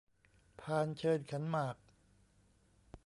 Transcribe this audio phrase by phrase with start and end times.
[0.61, 1.75] พานเชิญขันหมาก